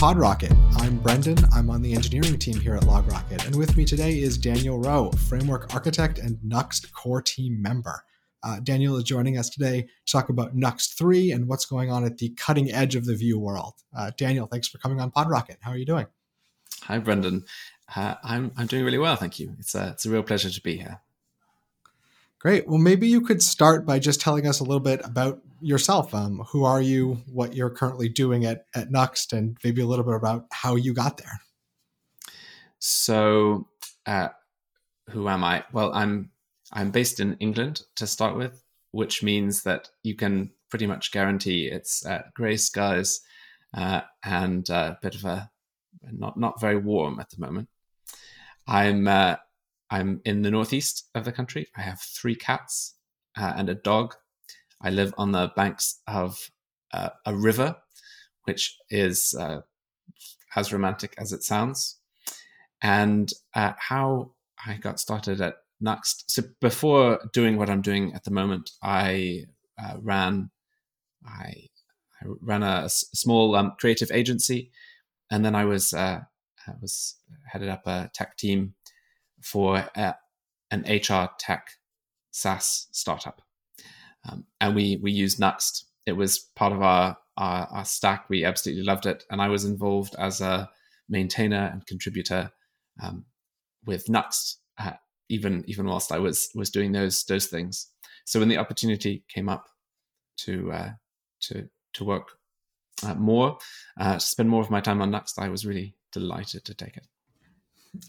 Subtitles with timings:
[0.00, 0.56] PodRocket.
[0.80, 1.36] I'm Brendan.
[1.52, 3.44] I'm on the engineering team here at LogRocket.
[3.44, 8.02] And with me today is Daniel Roe, framework architect and Nuxt core team member.
[8.42, 12.06] Uh, Daniel is joining us today to talk about Nuxt 3 and what's going on
[12.06, 13.74] at the cutting edge of the Vue world.
[13.94, 15.56] Uh, Daniel, thanks for coming on PodRocket.
[15.60, 16.06] How are you doing?
[16.84, 17.44] Hi, Brendan.
[17.94, 19.54] Uh, I'm, I'm doing really well, thank you.
[19.58, 21.02] It's a, it's a real pleasure to be here.
[22.40, 22.66] Great.
[22.66, 26.14] Well, maybe you could start by just telling us a little bit about yourself.
[26.14, 27.18] Um, who are you?
[27.30, 30.94] What you're currently doing at at Nuxt, and maybe a little bit about how you
[30.94, 31.38] got there.
[32.78, 33.68] So,
[34.06, 34.28] uh,
[35.10, 35.64] who am I?
[35.70, 36.30] Well, I'm
[36.72, 41.66] I'm based in England to start with, which means that you can pretty much guarantee
[41.66, 43.20] it's uh, grey skies
[43.74, 45.50] uh, and a bit of a
[46.10, 47.68] not not very warm at the moment.
[48.66, 49.36] I'm uh,
[49.90, 51.68] I'm in the northeast of the country.
[51.76, 52.94] I have three cats
[53.36, 54.14] uh, and a dog.
[54.80, 56.50] I live on the banks of
[56.92, 57.76] uh, a river,
[58.44, 59.60] which is uh,
[60.54, 61.98] as romantic as it sounds.
[62.82, 64.32] And uh, how
[64.66, 66.24] I got started at Nuxt.
[66.28, 69.46] So before doing what I'm doing at the moment, I
[69.82, 70.50] uh, ran
[71.26, 71.68] I,
[72.22, 74.70] I, ran a, small um, creative agency,
[75.30, 76.20] and then I was uh,
[76.66, 77.16] I was
[77.46, 78.74] headed up a tech team
[79.40, 80.12] for uh,
[80.70, 81.68] an HR tech
[82.30, 83.42] SaaS startup.
[84.28, 85.84] Um, and we we used Nuxt.
[86.06, 88.28] It was part of our, our, our stack.
[88.28, 90.68] We absolutely loved it, and I was involved as a
[91.08, 92.50] maintainer and contributor
[93.02, 93.24] um,
[93.84, 94.92] with Nuxt, uh,
[95.28, 97.88] even even whilst I was was doing those those things.
[98.24, 99.66] So when the opportunity came up
[100.38, 100.90] to uh,
[101.42, 102.28] to to work
[103.02, 103.58] uh, more,
[103.98, 107.06] uh, spend more of my time on Nuxt, I was really delighted to take it.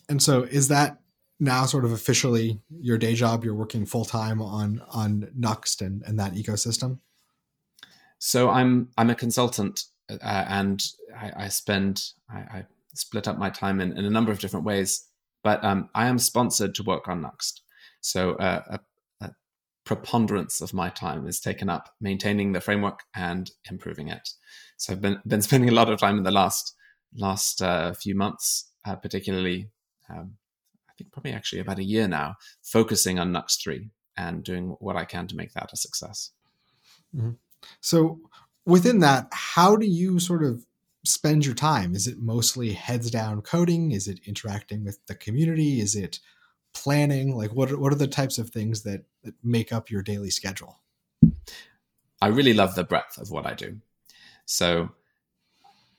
[0.10, 0.98] And so, is that
[1.42, 6.18] now sort of officially your day job you're working full-time on on nuxt and, and
[6.20, 7.00] that ecosystem?
[8.20, 10.82] So i'm i'm a consultant uh, and
[11.18, 14.66] I, I spend I, I, split up my time in, in a number of different
[14.66, 15.08] ways
[15.44, 17.62] but um, i am sponsored to work on nuxt.
[18.02, 18.80] So uh, a,
[19.26, 19.32] a
[19.86, 24.30] preponderance of my time is taken up maintaining the framework and improving it.
[24.78, 26.76] So i've been been spending a lot of time in the last
[27.16, 29.70] last uh, few months uh, particularly
[30.10, 30.36] um,
[31.02, 35.06] think probably actually about a year now, focusing on Nuxt three and doing what I
[35.06, 36.32] can to make that a success.
[37.16, 37.32] Mm-hmm.
[37.80, 38.20] So,
[38.66, 40.66] within that, how do you sort of
[41.06, 41.96] spend your time?
[41.96, 43.92] Is it mostly heads down coding?
[43.92, 45.80] Is it interacting with the community?
[45.80, 46.20] Is it
[46.74, 47.36] planning?
[47.36, 50.30] Like, what are, what are the types of things that, that make up your daily
[50.30, 50.80] schedule?
[52.22, 53.78] I really love the breadth of what I do.
[54.46, 54.90] So,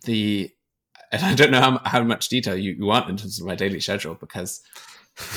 [0.04, 0.50] the
[1.12, 3.54] and I don't know how, how much detail you, you want in terms of my
[3.54, 4.62] daily schedule because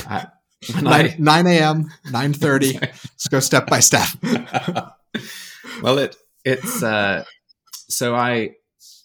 [0.07, 0.27] I,
[0.73, 4.07] 9, I, 9 a.m., 9.30, let's go step by step.
[5.83, 6.15] well, it
[6.45, 7.25] it's, uh,
[7.71, 8.51] so I,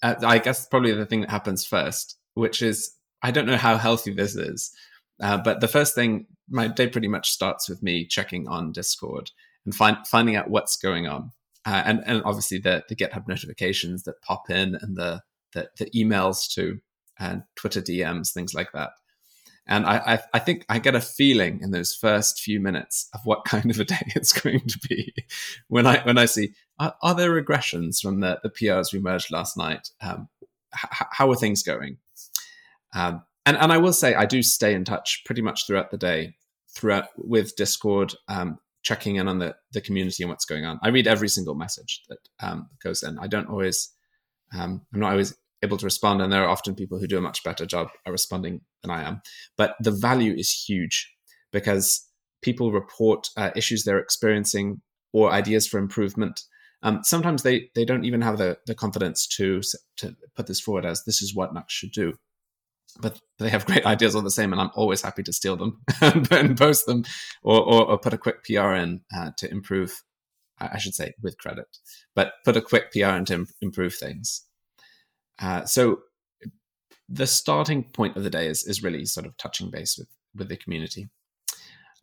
[0.03, 2.93] uh, I guess probably the thing that happens first, which is,
[3.23, 4.71] I don't know how healthy this is,
[5.21, 9.33] uh, but the first thing, my day pretty much starts with me checking on Discord
[9.65, 11.33] and find, finding out what's going on.
[11.67, 15.21] Uh, and, and obviously the, the GitHub notifications that pop in and the,
[15.53, 16.81] the, the emails to
[17.19, 18.91] and Twitter DMs, things like that.
[19.67, 23.21] And I, I, I, think I get a feeling in those first few minutes of
[23.25, 25.15] what kind of a day it's going to be
[25.69, 29.31] when I when I see are, are there regressions from the, the PRs we merged
[29.31, 29.91] last night?
[30.01, 30.29] Um,
[30.75, 31.99] h- how are things going?
[32.95, 35.99] Um, and and I will say I do stay in touch pretty much throughout the
[35.99, 36.35] day,
[36.75, 40.81] throughout with Discord, um, checking in on the the community and what's going on.
[40.83, 43.19] I read every single message that um, goes in.
[43.19, 43.91] I don't always
[44.55, 47.23] um, I'm not always able to respond, and there are often people who do a
[47.23, 49.21] much better job at responding than I am.
[49.57, 51.13] But the value is huge
[51.53, 52.07] because
[52.43, 54.81] people report uh, issues they're experiencing
[55.13, 56.43] or ideas for improvement.
[56.83, 59.61] Um, sometimes they they don't even have the, the confidence to
[59.99, 62.15] to put this forward as this is what Nuxt should do.
[63.01, 65.83] But they have great ideas all the same, and I'm always happy to steal them
[66.01, 67.05] and post them
[67.43, 70.03] or, or, or, put a quick PR in uh, to improve.
[70.59, 71.65] I should say with credit,
[72.15, 74.43] but put a quick PR in to improve things.
[75.41, 76.01] Uh, so
[77.09, 80.49] the starting point of the day is, is really sort of touching base with, with
[80.49, 81.09] the community,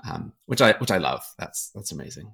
[0.08, 1.24] um, which I which I love.
[1.40, 2.34] That's that's amazing.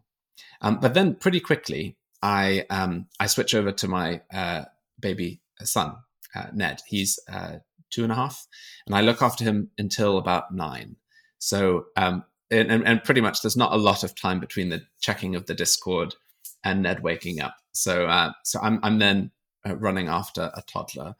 [0.61, 4.63] Um, but then pretty quickly, I um, I switch over to my uh,
[4.99, 5.95] baby son
[6.35, 6.81] uh, Ned.
[6.87, 7.57] He's uh,
[7.91, 8.47] two and a half,
[8.87, 10.95] and I look after him until about nine.
[11.37, 15.35] So um, and, and pretty much there's not a lot of time between the checking
[15.35, 16.15] of the Discord
[16.63, 17.55] and Ned waking up.
[17.73, 19.31] So uh, so I'm I'm then
[19.67, 21.15] uh, running after a toddler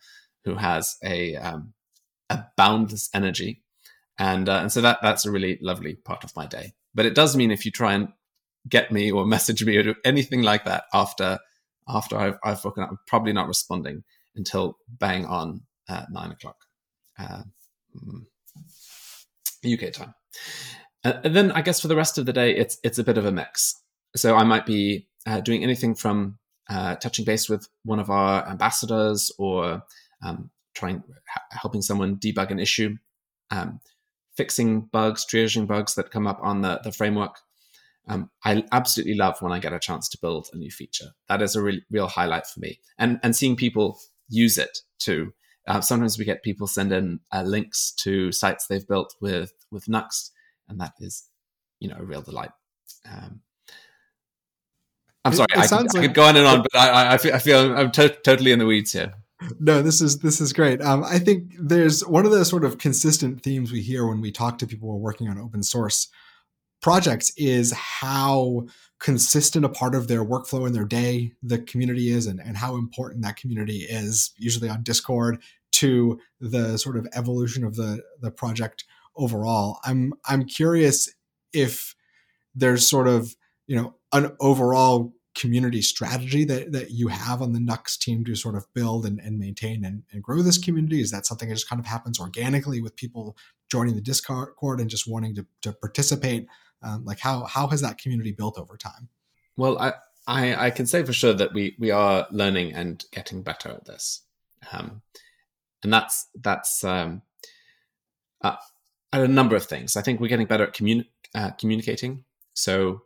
[0.45, 1.73] who has a um,
[2.29, 3.63] a boundless energy,
[4.17, 6.73] and uh, and so that that's a really lovely part of my day.
[6.93, 8.09] But it does mean if you try and
[8.67, 11.39] get me or message me or do anything like that after
[11.87, 14.03] after I've, I've woken up, I'm probably not responding.
[14.35, 16.57] until bang on uh, nine o'clock
[17.19, 17.43] uh,
[19.65, 20.13] UK mm, time.
[21.03, 23.25] And then I guess for the rest of the day, it's it's a bit of
[23.25, 23.75] a mix.
[24.15, 26.39] So I might be uh, doing anything from
[26.73, 29.83] uh, touching base with one of our ambassadors or
[30.23, 31.03] um, trying
[31.51, 32.97] helping someone debug an issue,
[33.51, 33.79] um,
[34.35, 37.37] fixing bugs, triaging bugs that come up on the the framework.
[38.07, 41.11] Um, I absolutely love when I get a chance to build a new feature.
[41.29, 45.33] That is a really real highlight for me, and and seeing people use it too.
[45.67, 49.85] Uh, sometimes we get people send in uh, links to sites they've built with with
[49.85, 50.31] Nuxt,
[50.67, 51.29] and that is,
[51.79, 52.51] you know, a real delight.
[53.09, 53.41] Um,
[55.25, 57.13] I'm sorry, it, it I, could, like, I, could, go on and on, but I,
[57.13, 59.13] I feel, I feel I'm to- totally in the weeds here.
[59.59, 60.81] No, this is this is great.
[60.81, 64.31] Um, I think there's one of the sort of consistent themes we hear when we
[64.31, 66.07] talk to people who are working on open source
[66.83, 68.67] projects is how
[68.99, 72.75] consistent a part of their workflow in their day the community is and, and how
[72.75, 75.41] important that community is usually on discord
[75.71, 78.83] to the sort of evolution of the the project
[79.15, 81.09] overall i'm i'm curious
[81.53, 81.95] if
[82.53, 83.35] there's sort of
[83.67, 88.35] you know an overall community strategy that, that you have on the Nuxt team to
[88.35, 91.01] sort of build and, and maintain and, and grow this community?
[91.01, 93.35] Is that something that just kind of happens organically with people
[93.71, 96.47] joining the Discord and just wanting to, to participate?
[96.83, 99.09] Um, like how how has that community built over time?
[99.55, 99.93] Well, I,
[100.27, 103.85] I, I can say for sure that we we are learning and getting better at
[103.85, 104.21] this,
[104.71, 105.01] um,
[105.81, 107.21] and that's that's um,
[108.41, 108.57] uh,
[109.13, 109.95] a number of things.
[109.95, 112.25] I think we're getting better at communi- uh, communicating.
[112.53, 113.03] So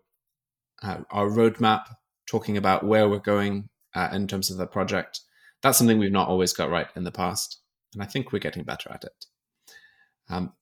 [0.83, 1.85] uh, our roadmap,
[2.29, 5.21] talking about where we're going uh, in terms of the project,
[5.61, 7.59] that's something we've not always got right in the past,
[7.93, 9.25] and I think we're getting better at it.
[10.29, 10.53] Um,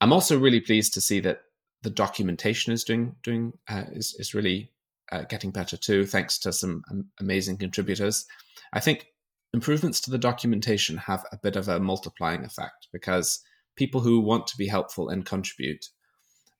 [0.00, 1.42] I'm also really pleased to see that
[1.82, 4.70] the documentation is doing doing uh, is is really
[5.12, 6.82] uh, getting better too, thanks to some
[7.20, 8.26] amazing contributors.
[8.72, 9.06] I think
[9.52, 13.40] improvements to the documentation have a bit of a multiplying effect because
[13.76, 15.86] people who want to be helpful and contribute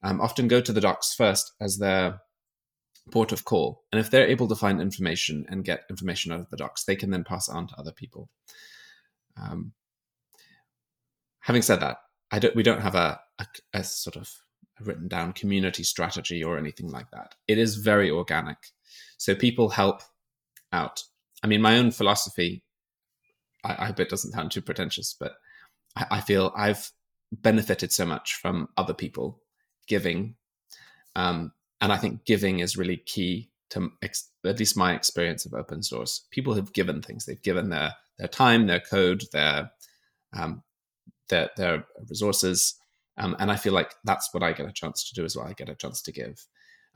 [0.03, 2.21] um, often go to the docs first as their
[3.11, 3.85] port of call.
[3.93, 6.97] And if they're able to find information and get information out of the docs, they
[6.97, 8.31] can then pass on to other people.
[9.41, 9.73] Um,
[11.41, 11.99] having said that,
[12.31, 14.31] I don't, we don't have a, a, a sort of
[14.81, 17.35] written down community strategy or anything like that.
[17.47, 18.59] It is very organic.
[19.19, 20.03] So people help
[20.73, 21.03] out.
[21.43, 22.63] I mean, my own philosophy,
[23.65, 25.35] I, I hope it doesn't sound too pretentious, but
[25.97, 26.91] I, I, feel I've
[27.33, 29.41] benefited so much from other people
[29.87, 30.37] giving.
[31.15, 35.55] Um, and I think giving is really key to ex- at least my experience of
[35.55, 36.27] open source.
[36.31, 39.71] People have given things, they've given their, their time, their code, their,
[40.37, 40.63] um,
[41.29, 42.77] their, their resources
[43.17, 45.47] um, and I feel like that's what I get a chance to do as well.
[45.47, 46.47] I get a chance to give.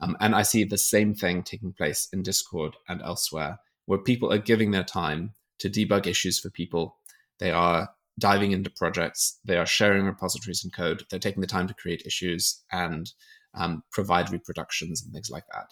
[0.01, 4.31] Um, and I see the same thing taking place in Discord and elsewhere, where people
[4.31, 6.97] are giving their time to debug issues for people.
[7.39, 9.39] They are diving into projects.
[9.45, 11.03] They are sharing repositories and code.
[11.09, 13.11] They're taking the time to create issues and
[13.53, 15.67] um, provide reproductions and things like that.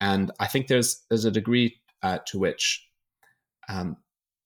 [0.00, 2.86] And I think there's there's a degree uh, to which
[3.68, 3.96] um,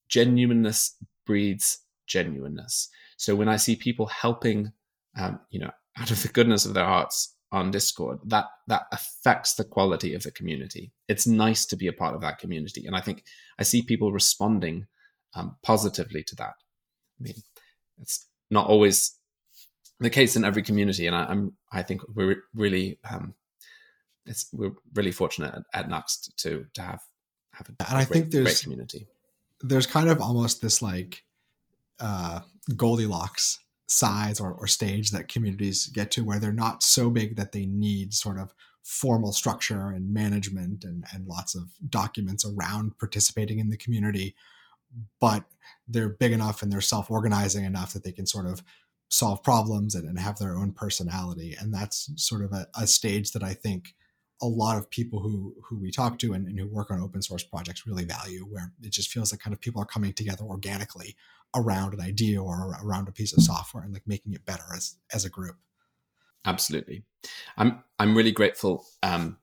[0.09, 0.95] genuineness
[1.25, 2.89] breeds genuineness.
[3.17, 4.73] So when I see people helping
[5.17, 9.53] um, you know, out of the goodness of their hearts on Discord, that that affects
[9.53, 10.91] the quality of the community.
[11.07, 13.23] It's nice to be a part of that community, and I think
[13.59, 14.87] I see people responding
[15.35, 16.53] um, positively to that.
[17.19, 17.35] I mean,
[18.01, 19.17] it's not always
[19.99, 23.33] the case in every community, and I, am I think we're really um,
[24.25, 27.01] it's we're really fortunate at, at Nuxt to to have
[27.53, 29.07] have a, and I great, think there's great community.
[29.61, 31.23] There's kind of almost this like
[31.99, 32.41] uh,
[32.75, 37.51] Goldilocks size or, or stage that communities get to where they're not so big that
[37.51, 43.59] they need sort of formal structure and management and, and lots of documents around participating
[43.59, 44.35] in the community
[45.19, 45.43] but
[45.87, 48.63] they're big enough and they're self-organizing enough that they can sort of
[49.09, 53.31] solve problems and, and have their own personality and that's sort of a, a, stage
[53.31, 53.93] that i think
[54.41, 57.21] a lot of people who who we talk to and, and who work on open
[57.21, 60.43] source projects really value where it just feels like kind of people are coming together
[60.43, 61.15] organically
[61.55, 64.97] around an idea or around a piece of software and like making it better as
[65.13, 65.55] as a group.
[66.43, 67.03] Absolutely.
[67.57, 69.37] I'm i'm really grateful um,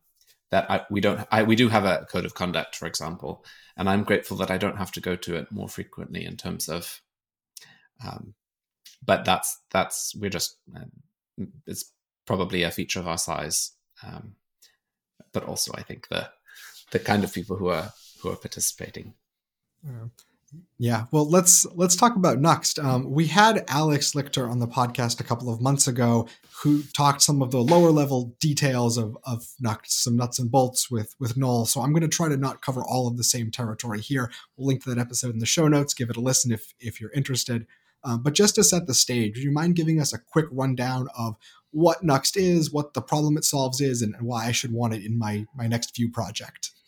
[0.51, 3.45] that I, we don't I, we do have a code of conduct for example
[3.77, 6.69] and i'm grateful that i don't have to go to it more frequently in terms
[6.69, 7.01] of
[8.07, 8.35] um,
[9.05, 10.85] but that's that's we're just uh,
[11.67, 11.93] it's
[12.27, 13.73] probably a feature of our size
[14.05, 14.35] um,
[15.33, 16.29] but also i think the
[16.91, 19.15] the kind of people who are who are participating
[20.79, 22.83] yeah well, let's let's talk about Nuxt.
[22.83, 26.29] Um, we had Alex Lichter on the podcast a couple of months ago,
[26.63, 30.91] who talked some of the lower level details of of Nuxt, some nuts and bolts
[30.91, 31.67] with with Null.
[31.67, 34.31] So I'm going to try to not cover all of the same territory here.
[34.57, 35.95] We'll link to that episode in the show notes.
[35.95, 37.67] Give it a listen if if you're interested.
[38.05, 41.09] Um, but just to set the stage, would you mind giving us a quick rundown
[41.17, 41.37] of
[41.71, 44.95] what Nuxt is, what the problem it solves is, and, and why I should want
[44.95, 46.71] it in my my next Vue project?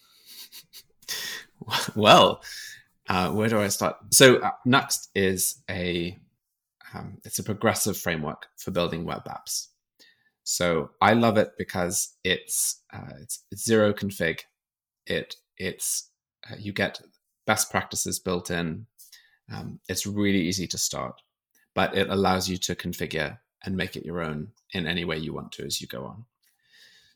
[1.94, 2.42] Well
[3.08, 3.96] uh, where do I start?
[4.12, 6.18] So uh, Nuxt is a
[6.94, 9.68] um, it's a progressive framework for building web apps.
[10.44, 14.40] So I love it because it's uh, it's, it's, zero config.
[15.06, 16.10] It it's
[16.50, 17.00] uh, you get
[17.46, 18.86] best practices built in.
[19.52, 21.20] Um, it's really easy to start,
[21.74, 25.34] but it allows you to configure and make it your own in any way you
[25.34, 26.24] want to as you go on.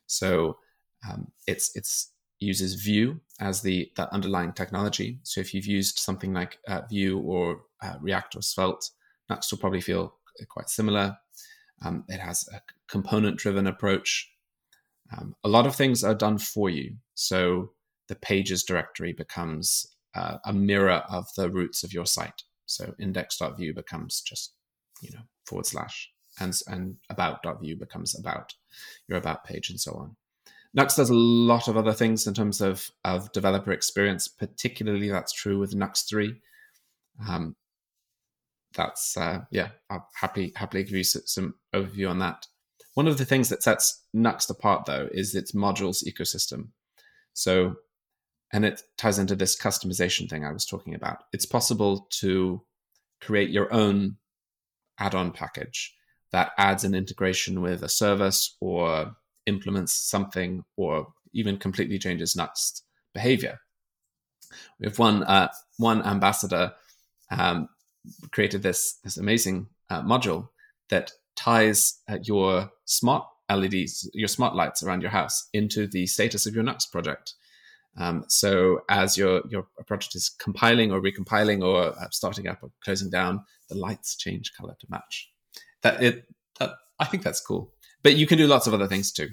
[0.06, 0.58] So
[1.08, 5.18] um, it's it's uses Vue as the, the underlying technology.
[5.22, 8.90] So if you've used something like uh, Vue or uh, React or Svelte,
[9.30, 10.14] Nuxt will probably feel
[10.48, 11.16] quite similar.
[11.84, 14.30] Um, it has a component-driven approach.
[15.16, 16.96] Um, a lot of things are done for you.
[17.14, 17.72] So
[18.08, 22.42] the pages directory becomes uh, a mirror of the routes of your site.
[22.66, 24.52] So index.vue becomes just,
[25.00, 26.10] you know, forward slash
[26.40, 28.54] and, and about.vue becomes about
[29.08, 30.16] your about page and so on.
[30.76, 34.28] Nuxt does a lot of other things in terms of, of developer experience.
[34.28, 36.34] Particularly, that's true with Nuxt 3.
[37.28, 37.56] Um,
[38.74, 42.46] that's uh, yeah, I'll happy happily give you some overview on that.
[42.94, 46.68] One of the things that sets Nuxt apart, though, is its modules ecosystem.
[47.32, 47.76] So,
[48.52, 51.24] and it ties into this customization thing I was talking about.
[51.32, 52.62] It's possible to
[53.20, 54.16] create your own
[54.98, 55.94] add-on package
[56.32, 62.82] that adds an integration with a service or implements something or even completely changes Nuxt
[63.14, 63.60] behavior.
[64.80, 66.72] We have one uh, one ambassador
[67.30, 67.68] um,
[68.30, 70.48] created this this amazing uh, module
[70.88, 76.46] that ties uh, your smart LEDs, your smart lights around your house into the status
[76.46, 77.34] of your Nuxt project.
[77.98, 82.70] Um, so as your your project is compiling or recompiling or uh, starting up or
[82.82, 85.30] closing down, the lights change color to match.
[85.82, 86.24] That it
[86.58, 89.28] that, I think that's cool but you can do lots of other things too.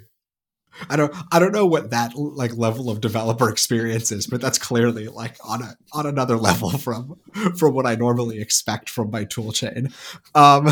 [0.90, 4.58] I don't I don't know what that like level of developer experience is, but that's
[4.58, 7.18] clearly like on a on another level from
[7.58, 9.94] from what I normally expect from my toolchain.
[10.36, 10.70] Um,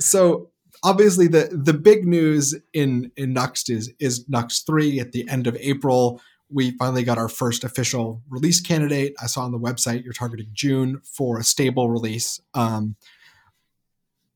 [0.00, 0.50] so
[0.82, 5.46] obviously the the big news in in Nuxt is is Nuxt three at the end
[5.46, 6.20] of April.
[6.52, 9.14] We finally got our first official release candidate.
[9.22, 12.40] I saw on the website you're targeting June for a stable release.
[12.54, 12.96] Um,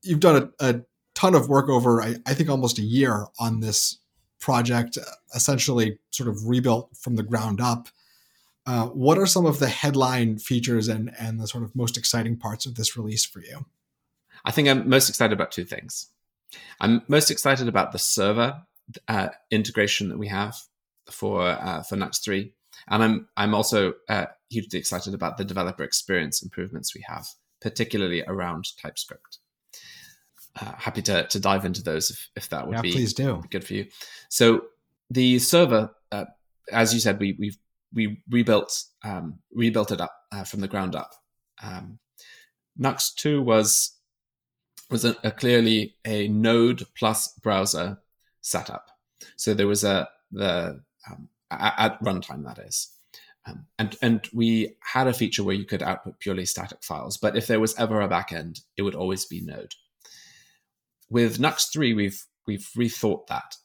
[0.01, 0.81] you've done a, a
[1.13, 3.97] ton of work over, I, I think, almost a year on this
[4.39, 4.97] project,
[5.33, 7.89] essentially sort of rebuilt from the ground up.
[8.67, 12.35] Uh, what are some of the headline features and and the sort of most exciting
[12.37, 13.65] parts of this release for you?
[14.43, 16.07] I think I'm most excited about two things.
[16.79, 18.63] I'm most excited about the server
[19.07, 20.57] uh, integration that we have
[21.11, 22.53] for uh, for Nuxt three,
[22.87, 27.27] and I'm I'm also uh, hugely excited about the developer experience improvements we have,
[27.61, 29.39] particularly around TypeScript
[30.59, 33.43] uh, happy to, to dive into those if, if that would yeah, be, please do.
[33.49, 33.87] good for you.
[34.29, 34.65] So
[35.09, 36.25] the server, uh,
[36.71, 37.53] as you said, we we
[37.93, 41.13] we rebuilt um, rebuilt it up uh, from the ground up.
[41.61, 41.99] Um,
[42.79, 43.97] Nuxt two was
[44.89, 47.99] was a, a clearly a Node plus browser
[48.41, 48.87] setup.
[49.35, 52.91] So there was a the um, at, at runtime that is.
[53.47, 57.37] Um, and and we had a feature where you could output purely static files, but
[57.37, 59.75] if there was ever a backend, it would always be Node
[61.09, 63.55] with Nuxt 3, we've we've rethought that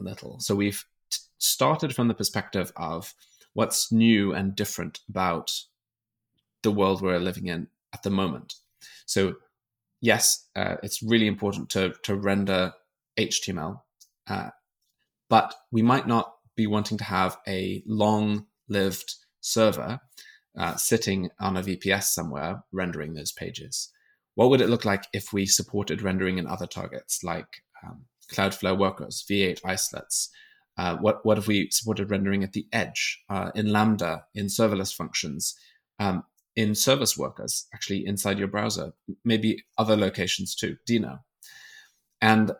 [0.00, 0.38] a little.
[0.40, 3.14] So we've t- started from the perspective of
[3.54, 5.52] what's new and different about
[6.62, 8.54] the world we're living in at the moment.
[9.06, 9.36] So
[10.00, 12.72] yes, uh, it's really important to to render
[13.18, 13.80] HTML,
[14.28, 14.50] uh,
[15.28, 20.00] but we might not be wanting to have a long-lived server
[20.58, 23.90] uh, sitting on a VPS somewhere rendering those pages
[24.38, 28.78] what would it look like if we supported rendering in other targets like um, Cloudflare
[28.78, 30.30] workers, V8 isolates?
[30.76, 34.94] Uh, what what if we supported rendering at the edge uh, in Lambda, in serverless
[34.94, 35.58] functions,
[35.98, 36.22] um,
[36.54, 38.92] in service workers, actually inside your browser,
[39.24, 41.18] maybe other locations too, Deno,
[42.22, 42.52] and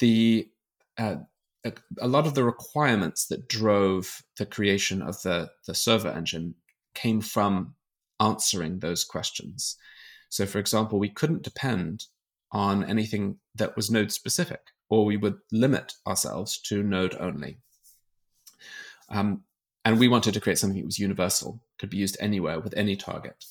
[0.00, 0.50] the
[0.98, 1.16] uh,
[1.64, 6.54] a, a lot of the requirements that drove the creation of the the server engine
[6.94, 7.74] came from
[8.20, 9.76] answering those questions.
[10.28, 12.04] So, for example, we couldn't depend
[12.52, 17.58] on anything that was node specific, or we would limit ourselves to node only.
[19.10, 19.42] Um,
[19.84, 21.62] and we wanted to create something that was universal.
[21.78, 23.44] could be used anywhere with any target.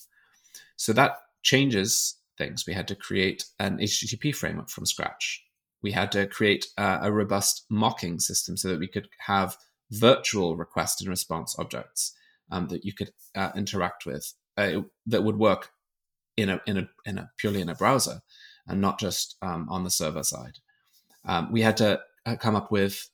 [0.75, 2.65] So that changes things.
[2.67, 5.43] We had to create an HTTP framework from scratch.
[5.81, 9.57] We had to create a, robust mocking system so that we could have
[9.91, 12.13] virtual request and response objects
[12.51, 15.69] um, that you could uh, interact with uh, that would work
[16.35, 18.21] in a in a in a purely in a browser
[18.67, 20.57] and not just um, on the server side.
[21.25, 23.09] Um, we had to uh, come up with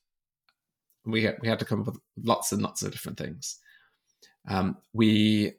[1.05, 3.60] we we had to come up with lots and lots of different things.
[4.48, 5.53] Um, we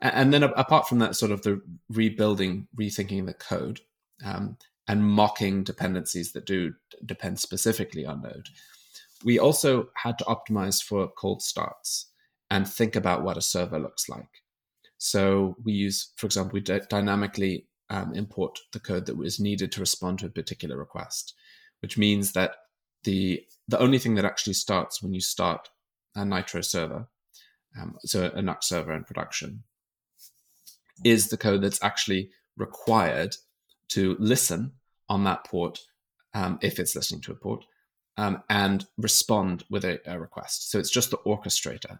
[0.00, 3.80] and then apart from that, sort of the rebuilding, rethinking the code,
[4.24, 6.74] um, and mocking dependencies that do
[7.04, 8.48] depend specifically on Node,
[9.24, 12.10] we also had to optimize for cold starts
[12.50, 14.42] and think about what a server looks like.
[14.98, 19.72] So we use, for example, we d- dynamically um, import the code that was needed
[19.72, 21.34] to respond to a particular request,
[21.80, 22.56] which means that
[23.04, 25.68] the the only thing that actually starts when you start
[26.16, 27.08] a Nitro server,
[27.80, 29.64] um, so a Nuxt server in production,
[31.04, 33.36] is the code that's actually required
[33.88, 34.72] to listen
[35.08, 35.80] on that port
[36.34, 37.64] um, if it's listening to a port
[38.16, 40.70] um, and respond with a, a, request.
[40.70, 41.98] So it's just the orchestrator.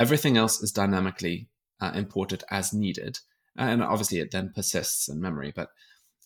[0.00, 1.48] Everything else is dynamically
[1.80, 3.18] uh, imported as needed,
[3.56, 5.52] and obviously it then persists in memory.
[5.54, 5.68] But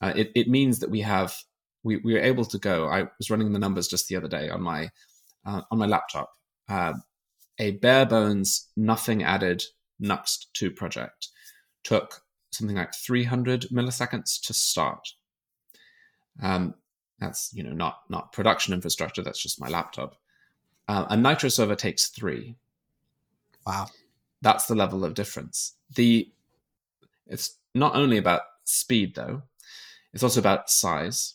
[0.00, 1.36] uh, it, it means that we have
[1.82, 2.88] we, we were able to go.
[2.88, 4.90] I was running the numbers just the other day on my
[5.44, 6.30] uh, on my laptop.
[6.68, 6.94] Uh,
[7.58, 9.62] a bare bones, nothing added
[10.02, 11.28] Nuxt 2 project
[11.84, 15.08] took something like 300 milliseconds to start.
[16.40, 16.74] Um,
[17.18, 19.22] that's you know not not production infrastructure.
[19.22, 20.16] That's just my laptop.
[20.88, 22.56] Uh, a Nitro server takes three.
[23.66, 23.88] Wow,
[24.40, 25.74] that's the level of difference.
[25.94, 26.30] The
[27.26, 29.42] it's not only about speed though;
[30.12, 31.34] it's also about size.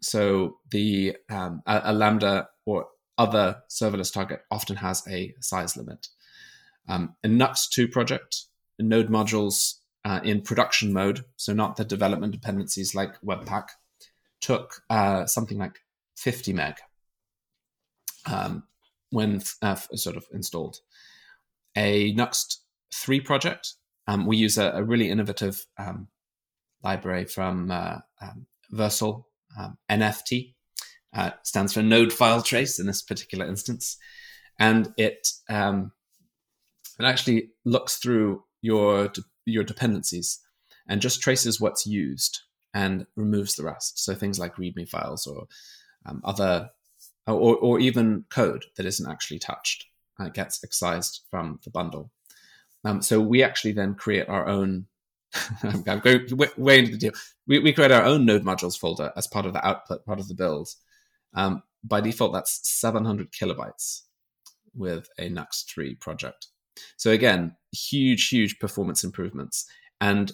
[0.00, 2.86] So the um, a, a, Lambda or
[3.18, 6.08] other serverless target often has a size limit.
[6.88, 8.44] Um, a Nuxt 2 project,
[8.78, 13.70] node modules uh, in production mode, so not the development dependencies like Webpack,
[14.40, 15.80] took uh, something like
[16.16, 16.74] 50 meg
[18.30, 18.62] um,
[19.10, 20.78] when uh, sort of installed.
[21.76, 22.58] A Nuxt
[22.94, 23.74] 3 project,
[24.06, 26.06] um, we use a, a really innovative um,
[26.84, 29.24] library from uh, um, Vercel,
[29.58, 30.54] um, NFT,
[31.16, 33.96] uh, stands for Node File Trace in this particular instance.
[34.56, 35.90] And it, um,
[37.00, 39.08] it actually looks through your
[39.46, 40.40] your dependencies
[40.88, 42.40] and just traces what's used
[42.74, 44.04] and removes the rest.
[44.04, 45.46] So things like README files or
[46.04, 46.70] um, other,
[47.26, 49.86] or, or even code that isn't actually touched
[50.20, 52.10] uh, gets excised from the bundle.
[52.84, 54.86] Um, so we actually then create our own.
[55.62, 56.02] I'm going
[56.56, 57.12] way into the deal.
[57.46, 60.28] We, we create our own node modules folder as part of the output, part of
[60.28, 60.68] the build.
[61.34, 64.02] Um, by default, that's 700 kilobytes
[64.74, 66.48] with a Nuxt 3 project.
[66.96, 69.66] So again, huge, huge performance improvements.
[70.00, 70.32] And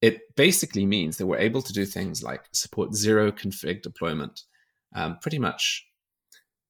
[0.00, 4.42] it basically means that we're able to do things like support zero config deployment
[4.94, 5.86] um, pretty much,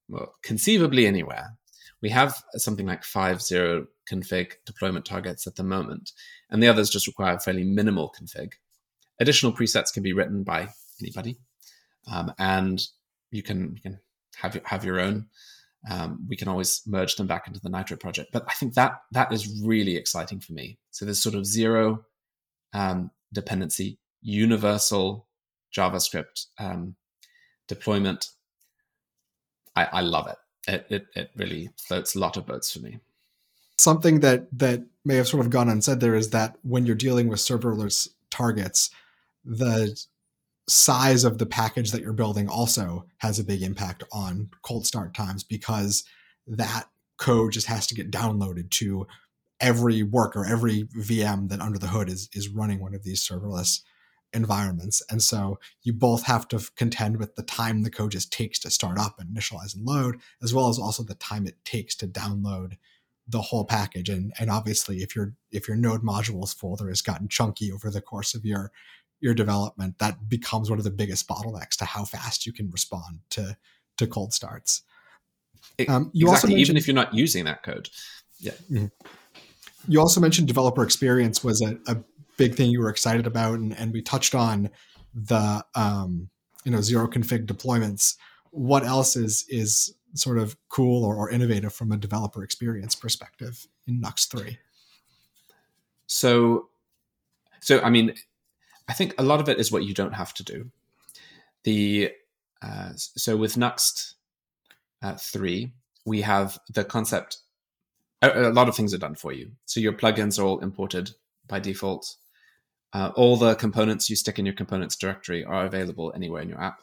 [0.08, 1.56] well, conceivably anywhere.
[2.02, 6.12] We have something like five zero config deployment targets at the moment,
[6.50, 8.52] and the others just require fairly minimal config.
[9.20, 10.68] Additional presets can be written by
[11.00, 11.38] anybody,
[12.10, 12.82] um, and
[13.30, 14.00] you can you can
[14.36, 15.26] have have your own
[15.90, 18.30] um, we can always merge them back into the Nitro project.
[18.32, 20.78] But I think that that is really exciting for me.
[20.90, 22.04] So there's sort of zero
[22.72, 25.26] um, dependency, universal
[25.76, 26.94] JavaScript um,
[27.66, 28.28] deployment.
[29.74, 30.36] I, I, love it.
[30.68, 31.06] It, it.
[31.14, 33.00] it really floats a lot of boats for me.
[33.78, 37.28] Something that that may have sort of gone unsaid there is that when you're dealing
[37.28, 38.90] with serverless targets,
[39.44, 39.98] the
[40.72, 45.14] size of the package that you're building also has a big impact on cold start
[45.14, 46.04] times because
[46.46, 46.84] that
[47.18, 49.06] code just has to get downloaded to
[49.60, 53.80] every worker, every VM that under the hood is is running one of these serverless
[54.32, 55.02] environments.
[55.10, 58.70] And so you both have to contend with the time the code just takes to
[58.70, 62.08] start up and initialize and load, as well as also the time it takes to
[62.08, 62.78] download
[63.28, 64.08] the whole package.
[64.08, 68.00] And and obviously if your if your node modules folder has gotten chunky over the
[68.00, 68.72] course of your
[69.22, 73.20] your development, that becomes one of the biggest bottlenecks to how fast you can respond
[73.30, 73.56] to
[73.98, 74.82] to cold starts.
[75.88, 77.88] Um, you exactly, even if you're not using that code.
[78.38, 78.52] Yeah.
[78.70, 78.86] Mm-hmm.
[79.88, 81.98] You also mentioned developer experience was a, a,
[82.38, 84.70] big thing you were excited about, and, and we touched on
[85.14, 86.30] the um,
[86.64, 88.16] you know zero config deployments.
[88.50, 93.66] What else is is sort of cool or, or innovative from a developer experience perspective
[93.86, 94.58] in Nuxt three?
[96.06, 96.68] So,
[97.60, 98.14] so I mean,
[98.92, 100.70] I think a lot of it is what you don't have to do.
[101.64, 102.12] The
[102.60, 104.16] uh, so with Nuxt
[105.00, 105.72] uh, three,
[106.04, 107.38] we have the concept
[108.20, 109.52] a, a lot of things are done for you.
[109.64, 111.12] So your plugins are all imported
[111.48, 112.16] by default.
[112.92, 116.60] Uh, all the components you stick in your components directory are available anywhere in your
[116.60, 116.82] app.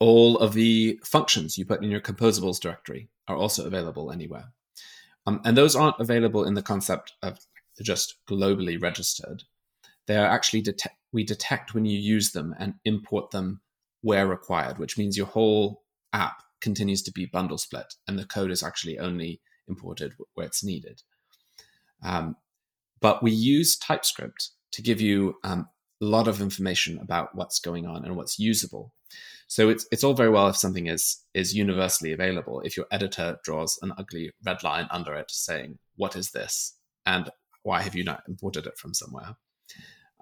[0.00, 4.46] All of the functions you put in your composables directory are also available anywhere.
[5.24, 7.38] Um, and those aren't available in the concept of
[7.80, 9.44] just globally registered.
[10.06, 10.64] They are actually
[11.12, 13.60] we detect when you use them and import them
[14.02, 18.50] where required, which means your whole app continues to be bundle split and the code
[18.50, 21.02] is actually only imported where it's needed.
[22.02, 22.36] Um,
[23.00, 25.68] but we use TypeScript to give you um,
[26.02, 28.92] a lot of information about what's going on and what's usable.
[29.46, 32.60] So it's it's all very well if something is is universally available.
[32.64, 37.30] If your editor draws an ugly red line under it saying what is this and
[37.62, 39.36] why have you not imported it from somewhere?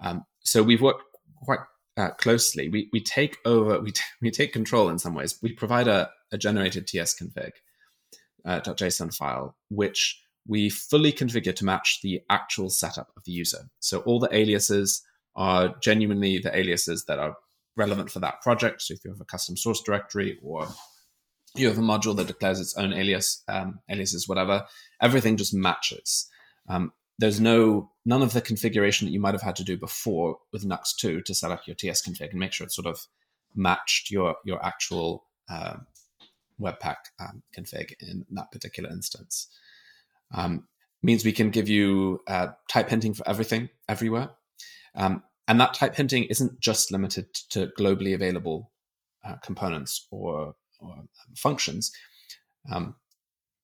[0.01, 1.05] Um, so we've worked
[1.43, 1.61] quite
[1.97, 2.69] uh, closely.
[2.69, 5.39] We we take over we t- we take control in some ways.
[5.43, 7.53] We provide a, a generated tsconfig
[8.45, 13.71] uh, .json file which we fully configure to match the actual setup of the user.
[13.79, 15.03] So all the aliases
[15.37, 17.37] are genuinely the aliases that are
[17.77, 18.83] relevant for that project.
[18.83, 20.67] So if you have a custom source directory or
[21.55, 24.65] you have a module that declares its own alias, um, aliases, whatever,
[25.01, 26.29] everything just matches.
[26.69, 30.39] Um, there's no none of the configuration that you might have had to do before
[30.53, 33.07] with Nuxt 2 to set up your TS config and make sure it sort of
[33.55, 35.77] matched your your actual uh,
[36.61, 39.47] Webpack um, config in that particular instance.
[40.35, 40.67] Um,
[41.01, 44.31] means we can give you uh, type hinting for everything everywhere.
[44.97, 48.73] Um, and that type hinting isn't just limited to globally available
[49.25, 51.05] uh, components or, or
[51.37, 51.93] functions.
[52.69, 52.97] Um,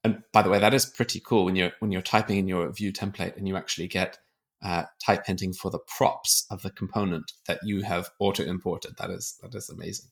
[0.05, 2.71] and by the way, that is pretty cool when you're when you're typing in your
[2.71, 4.19] Vue template and you actually get
[4.63, 8.97] uh, type hinting for the props of the component that you have auto imported.
[8.99, 10.11] That is that is amazing.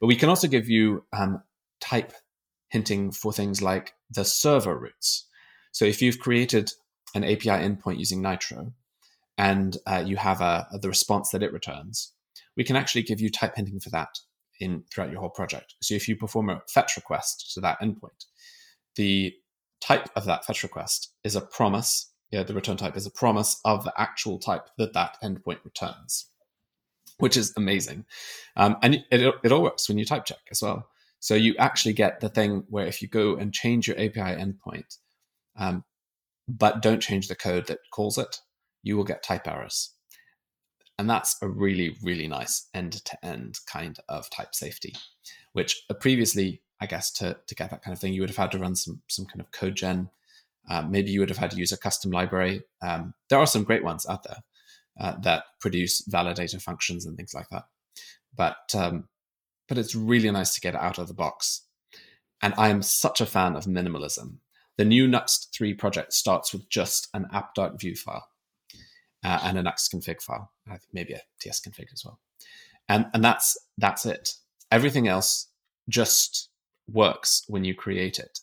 [0.00, 1.42] But we can also give you um,
[1.80, 2.12] type
[2.68, 5.26] hinting for things like the server routes.
[5.72, 6.72] So if you've created
[7.14, 8.72] an API endpoint using Nitro,
[9.40, 12.12] and uh, you have a, a, the response that it returns,
[12.56, 14.18] we can actually give you type hinting for that
[14.60, 15.74] in throughout your whole project.
[15.80, 18.26] So if you perform a fetch request to that endpoint,
[18.96, 19.34] the
[19.80, 22.12] type of that fetch request is a promise.
[22.30, 26.26] Yeah, the return type is a promise of the actual type that that endpoint returns,
[27.18, 28.04] which is amazing.
[28.56, 30.88] Um, and it, it, all works when you type check as well.
[31.18, 34.96] So you actually get the thing where if you go and change your API endpoint,
[35.56, 35.84] um,
[36.48, 38.40] but don't change the code that calls it,
[38.82, 39.94] you will get type errors.
[40.98, 44.94] And that's a really, really nice end to end kind of type safety,
[45.52, 48.52] which previously, I guess, to, to get that kind of thing, you would have had
[48.52, 50.10] to run some, some kind of code gen.
[50.68, 52.62] Uh, maybe you would have had to use a custom library.
[52.82, 54.38] Um, there are some great ones out there
[55.00, 57.64] uh, that produce validator functions and things like that.
[58.36, 59.08] But um,
[59.70, 61.62] but it's really nice to get it out of the box.
[62.42, 64.38] And I am such a fan of minimalism.
[64.76, 68.26] The new Nuxt 3 project starts with just an app.vue file
[69.22, 72.18] uh, and a Nuxt config file, I think maybe a TS config as well.
[72.88, 74.34] And, and that's, that's it.
[74.72, 75.46] Everything else
[75.88, 76.49] just
[76.92, 78.40] works when you create it.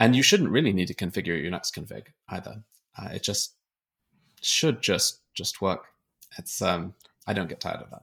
[0.00, 2.62] And you shouldn't really need to configure your Nuxt config either.
[2.98, 3.56] Uh, it just
[4.40, 5.86] should just just work.
[6.38, 6.94] It's um
[7.26, 8.02] I don't get tired of that.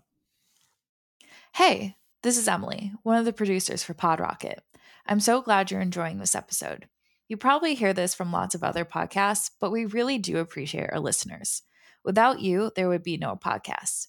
[1.55, 4.59] Hey, this is Emily, one of the producers for PodRocket.
[5.05, 6.87] I'm so glad you're enjoying this episode.
[7.27, 10.99] You probably hear this from lots of other podcasts, but we really do appreciate our
[10.99, 11.63] listeners.
[12.03, 14.07] Without you, there would be no podcast.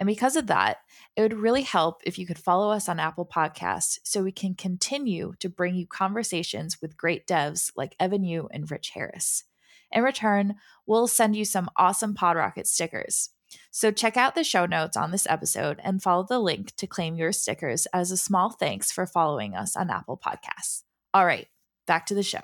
[0.00, 0.78] And because of that,
[1.14, 4.54] it would really help if you could follow us on Apple Podcasts so we can
[4.54, 9.44] continue to bring you conversations with great devs like Evan You and Rich Harris.
[9.92, 10.54] In return,
[10.86, 13.28] we'll send you some awesome PodRocket stickers.
[13.70, 17.16] So check out the show notes on this episode and follow the link to claim
[17.16, 20.82] your stickers as a small thanks for following us on Apple Podcasts.
[21.12, 21.48] All right,
[21.86, 22.40] back to the show.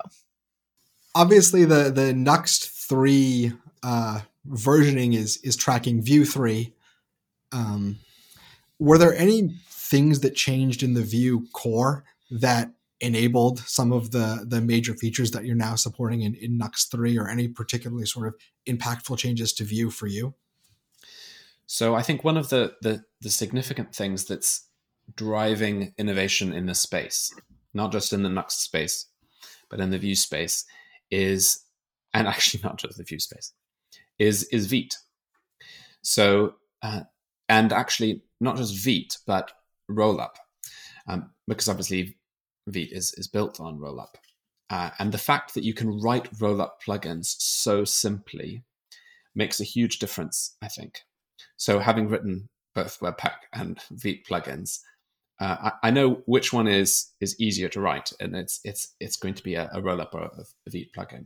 [1.15, 6.75] Obviously, the the Nuxt three uh, versioning is is tracking Vue three.
[7.51, 7.99] Um,
[8.79, 14.43] were there any things that changed in the Vue core that enabled some of the
[14.47, 18.27] the major features that you're now supporting in, in Nuxt 3 or any particularly sort
[18.27, 18.35] of
[18.67, 20.33] impactful changes to Vue for you?
[21.67, 24.67] So I think one of the, the, the significant things that's
[25.15, 27.33] driving innovation in this space,
[27.73, 29.07] not just in the Nuxt space,
[29.69, 30.65] but in the Vue space,
[31.11, 31.65] is
[32.13, 33.53] and actually not just the Vue space,
[34.17, 34.97] is is Vite.
[36.01, 37.01] So uh,
[37.49, 39.51] and actually not just Vite, but
[39.89, 40.35] Rollup,
[41.07, 42.17] um, because obviously
[42.67, 44.15] Vite is is built on Rollup,
[44.69, 48.63] uh, and the fact that you can write Rollup plugins so simply
[49.35, 50.55] makes a huge difference.
[50.61, 51.01] I think.
[51.57, 54.79] So having written both Webpack and Vite plugins,
[55.39, 59.17] uh, I, I, know which one is is easier to write, and it's it's it's
[59.17, 61.25] going to be a, a rollup or a, a Vite plugin.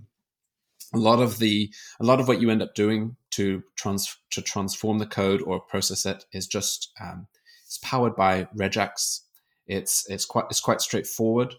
[0.93, 4.41] A lot of the a lot of what you end up doing to trans to
[4.41, 7.27] transform the code or process it is just um,
[7.65, 9.21] it's powered by regex.
[9.67, 11.55] It's it's quite it's quite straightforward.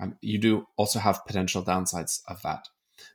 [0.00, 2.68] Um, you do also have potential downsides of that,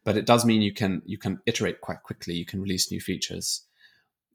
[0.03, 2.33] but it does mean you can you can iterate quite quickly.
[2.33, 3.61] You can release new features.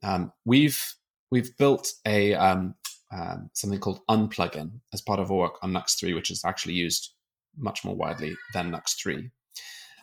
[0.03, 0.95] Um, we've
[1.29, 2.75] we've built a um,
[3.11, 6.75] um, something called unplugin as part of our work on Nuxt 3, which is actually
[6.75, 7.13] used
[7.57, 9.29] much more widely than Nuxt 3,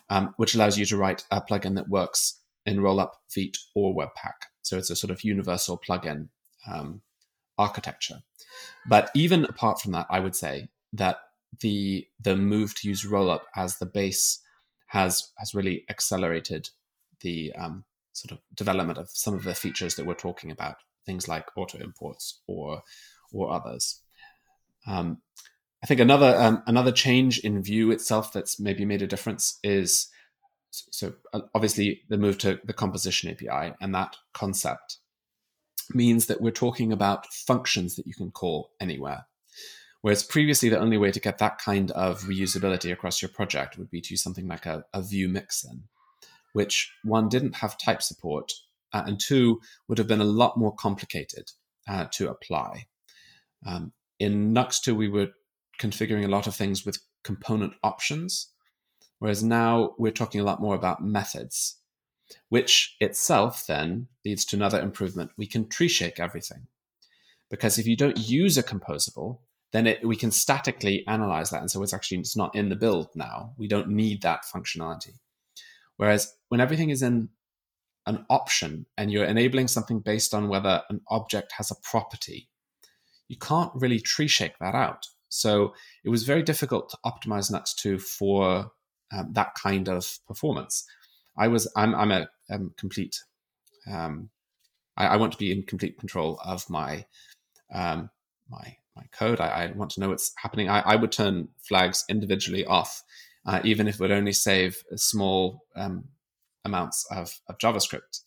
[0.09, 4.47] um, which allows you to write a plugin that works in Rollup, Vite, or Webpack.
[4.61, 6.29] So it's a sort of universal plugin
[6.71, 7.01] um,
[7.57, 8.21] architecture.
[8.87, 11.17] But even apart from that, I would say that
[11.61, 14.39] the the move to use Rollup as the base
[14.87, 16.69] has has really accelerated
[17.21, 21.27] the um, sort of development of some of the features that we're talking about things
[21.27, 22.81] like auto imports or
[23.31, 24.01] or others.
[24.87, 25.21] Um,
[25.83, 30.09] I think another um, another change in Vue itself that's maybe made a difference is
[30.71, 34.97] so uh, obviously the move to the composition API and that concept
[35.91, 39.25] means that we're talking about functions that you can call anywhere.
[40.01, 43.89] Whereas previously, the only way to get that kind of reusability across your project would
[43.89, 45.83] be to use something like a, a Vue mixin,
[46.53, 48.51] which one didn't have type support
[48.93, 51.51] uh, and two would have been a lot more complicated
[51.87, 52.85] uh, to apply.
[53.65, 55.29] Um, in Nuxt 2, we were
[55.79, 58.49] configuring a lot of things with component options,
[59.19, 61.77] whereas now we're talking a lot more about methods,
[62.49, 65.31] which itself then leads to another improvement.
[65.37, 66.67] We can tree shake everything.
[67.49, 69.39] Because if you don't use a composable,
[69.71, 71.61] then it, we can statically analyze that.
[71.61, 73.53] And so it's actually it's not in the build now.
[73.57, 75.13] We don't need that functionality.
[75.97, 77.29] Whereas when everything is in
[78.05, 82.49] an option and you're enabling something based on whether an object has a property,
[83.27, 85.07] you can't really tree shake that out.
[85.29, 88.71] So it was very difficult to optimize Nuxt 2 for
[89.11, 90.85] um, that kind of performance.
[91.37, 92.27] I was I'm I'm a
[92.77, 93.23] complete
[93.89, 94.29] um,
[94.97, 97.05] I, I, want to be in complete control of my
[97.73, 98.09] um,
[98.49, 99.39] my my code.
[99.39, 100.69] I, I, want to know what's happening.
[100.69, 103.03] I, I would turn flags individually off,
[103.45, 106.05] uh, even if it would only save small um,
[106.65, 108.21] amounts of, of JavaScript.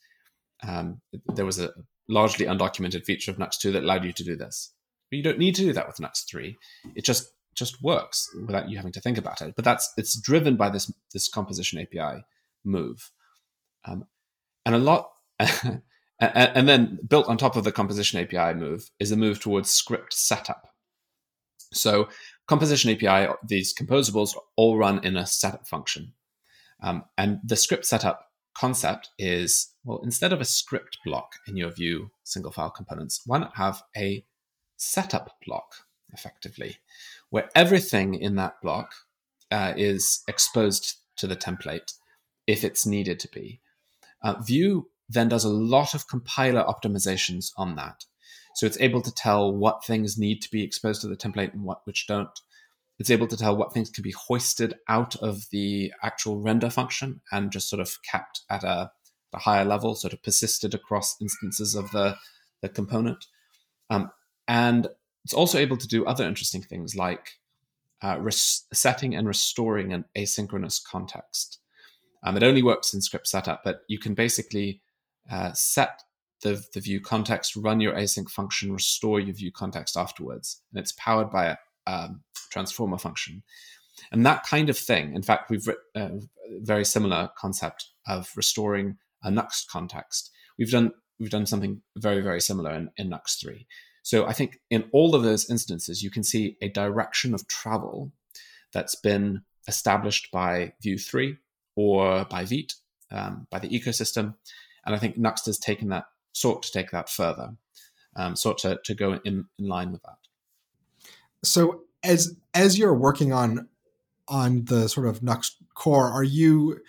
[0.66, 1.00] Um,
[1.34, 1.72] there was a
[2.08, 4.72] largely undocumented feature of Nuxt 2 that allowed you to do this.
[5.12, 6.56] But you don't need to do that with Nuxt 3.
[6.94, 9.52] It just just works without you having to think about it.
[9.54, 12.24] But that's it's driven by this this composition API
[12.64, 13.10] move,
[13.84, 14.06] um,
[14.64, 15.10] and a lot.
[15.38, 15.82] and,
[16.18, 20.14] and then built on top of the composition API move is a move towards script
[20.14, 20.68] setup.
[21.74, 22.08] So
[22.46, 26.14] composition API, these composables all run in a setup function.
[26.82, 31.70] Um, and the script setup concept is well, instead of a script block in your
[31.70, 34.24] Vue single file components, why not have a
[34.82, 35.74] setup block
[36.12, 36.78] effectively,
[37.30, 38.92] where everything in that block
[39.50, 41.94] uh, is exposed to the template
[42.46, 43.60] if it's needed to be.
[44.22, 48.04] Uh, Vue then does a lot of compiler optimizations on that.
[48.54, 51.64] So it's able to tell what things need to be exposed to the template and
[51.64, 52.38] what which don't.
[52.98, 57.20] It's able to tell what things can be hoisted out of the actual render function
[57.30, 58.90] and just sort of kept at a,
[59.32, 62.16] a higher level, sort of persisted across instances of the,
[62.60, 63.24] the component.
[63.90, 64.10] Um,
[64.48, 64.88] and
[65.24, 67.38] it's also able to do other interesting things like
[68.02, 71.58] uh, res- setting and restoring an asynchronous context.
[72.24, 74.80] Um, it only works in script setup, but you can basically
[75.30, 76.02] uh, set
[76.42, 80.60] the, the Vue context, run your async function, restore your Vue context afterwards.
[80.72, 83.42] And it's powered by a, um, transformer function.
[84.10, 88.98] And that kind of thing, in fact, we've written a very similar concept of restoring
[89.22, 90.30] a Nuxt context.
[90.58, 93.66] We've done we've done something very very similar in, in Nuxt three.
[94.02, 98.12] So I think in all of those instances, you can see a direction of travel
[98.72, 101.38] that's been established by Vue three
[101.76, 102.74] or by Vite,
[103.10, 104.34] um, by the ecosystem,
[104.84, 107.54] and I think Nuxt has taken that sought to take that further,
[108.16, 110.16] um, sought to, to go in, in line with that.
[111.44, 113.68] So as as you're working on
[114.28, 116.80] on the sort of Nuxt core, are you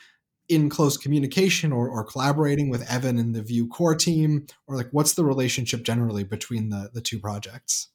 [0.50, 4.90] in close communication or, or collaborating with Evan and the Vue core team, or like
[4.92, 7.90] what's the relationship generally between the the two projects?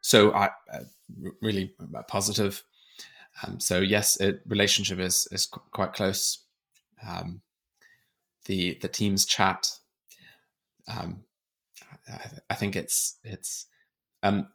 [0.00, 0.80] So I uh,
[1.40, 1.74] really
[2.08, 2.62] positive.
[3.42, 6.44] Um, so yes, it, relationship is is quite close.
[7.06, 7.42] Um,
[8.46, 9.70] the the teams chat.
[10.88, 11.24] Um,
[12.08, 12.18] I,
[12.50, 13.66] I, think it's it's
[14.24, 14.48] um,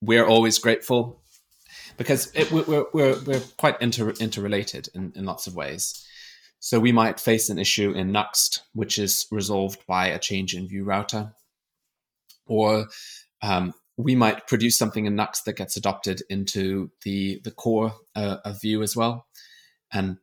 [0.00, 1.21] we're always grateful
[2.02, 6.04] because it, we're, we're, we're quite inter, interrelated in, in lots of ways.
[6.58, 10.66] So we might face an issue in Nuxt, which is resolved by a change in
[10.66, 11.32] Vue router,
[12.46, 12.86] or
[13.40, 18.38] um, we might produce something in Nuxt that gets adopted into the the core uh,
[18.44, 19.26] of Vue as well,
[19.92, 20.18] and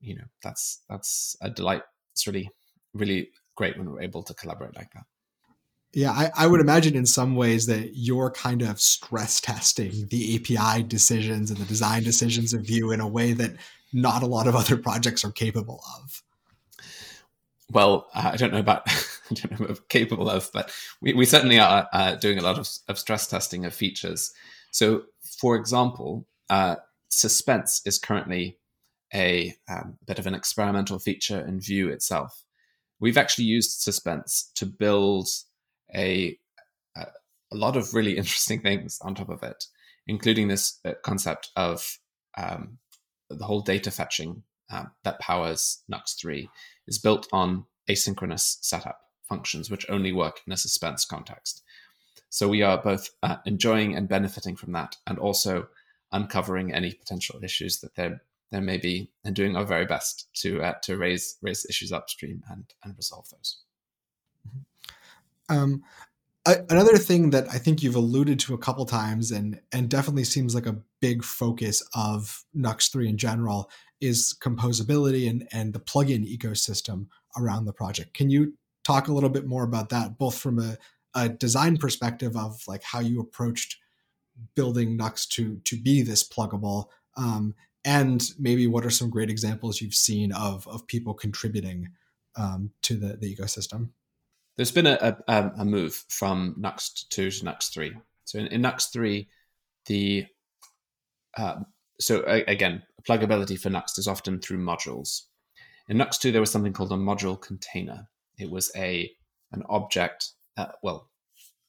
[0.00, 1.82] you know that's that's a delight.
[2.12, 2.50] It's really
[2.94, 5.04] really great when we're able to collaborate like that.
[5.96, 10.36] Yeah, I, I, would imagine in some ways that you're kind of stress testing the
[10.36, 13.56] API decisions and the design decisions of Vue in a way that
[13.94, 16.22] not a lot of other projects are capable of.
[17.72, 18.82] Well, I don't know about
[19.30, 22.58] I don't know about capable of, but we, we certainly are uh, doing a lot
[22.58, 24.34] of, of, stress testing of features.
[24.72, 25.04] So,
[25.40, 26.76] for example, uh,
[27.08, 28.58] suspense is currently
[29.14, 32.44] a um, bit of an experimental feature in Vue itself.
[33.00, 35.28] We've actually used suspense to build
[35.94, 36.38] a,
[36.96, 37.06] a,
[37.52, 39.64] lot of really interesting things on top of it,
[40.06, 41.98] including this uh, concept of
[42.36, 42.78] um,
[43.30, 46.48] the whole data fetching uh, that powers Nuxt 3
[46.86, 51.62] is built on asynchronous setup functions, which only work in a suspense context.
[52.28, 55.68] So we are both uh, enjoying and benefiting from that, and also
[56.12, 58.22] uncovering any potential issues that there
[58.52, 62.42] there may be, and doing our very best to uh, to raise raise issues upstream
[62.50, 63.62] and and resolve those.
[65.48, 65.82] Um,
[66.46, 70.54] another thing that I think you've alluded to a couple times, and and definitely seems
[70.54, 76.24] like a big focus of Nuxt three in general, is composability and and the plugin
[76.26, 77.06] ecosystem
[77.36, 78.14] around the project.
[78.14, 78.54] Can you
[78.84, 80.78] talk a little bit more about that, both from a,
[81.14, 83.76] a design perspective of like how you approached
[84.54, 87.54] building Nuxt to to be this pluggable, um,
[87.84, 91.88] and maybe what are some great examples you've seen of of people contributing
[92.36, 93.90] um, to the the ecosystem?
[94.56, 97.94] There's been a, a, a move from Nuxt 2 to Nuxt 3.
[98.24, 99.28] So in, in Nuxt 3,
[99.86, 100.26] the
[101.36, 101.60] uh,
[102.00, 105.22] so again, pluggability for Nuxt is often through modules.
[105.88, 108.08] In Nuxt 2, there was something called a module container.
[108.38, 109.10] It was a
[109.52, 111.10] an object, uh, well,